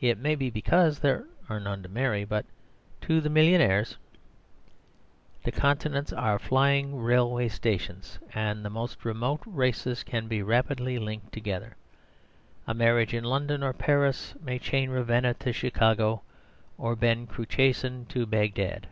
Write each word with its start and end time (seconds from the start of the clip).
It 0.00 0.16
may 0.16 0.36
be 0.36 0.48
because 0.48 1.00
there 1.00 1.24
are 1.48 1.58
none 1.58 1.82
to 1.82 1.88
marry. 1.88 2.24
But 2.24 2.46
to 3.00 3.20
the 3.20 3.28
millionaires 3.28 3.96
the 5.42 5.50
continents 5.50 6.12
are 6.12 6.38
flying 6.38 6.94
railway 7.02 7.48
stations, 7.48 8.20
and 8.32 8.64
the 8.64 8.70
most 8.70 9.04
remote 9.04 9.40
races 9.44 10.04
can 10.04 10.28
be 10.28 10.40
rapidly 10.40 11.00
linked 11.00 11.32
together. 11.32 11.74
A 12.68 12.74
marriage 12.74 13.12
in 13.12 13.24
London 13.24 13.64
or 13.64 13.72
Paris 13.72 14.34
may 14.40 14.60
chain 14.60 14.88
Ravenna 14.88 15.34
to 15.34 15.52
Chicago, 15.52 16.22
or 16.78 16.94
Ben 16.94 17.26
Cruachan 17.26 18.06
to 18.10 18.24
Bagdad. 18.24 18.86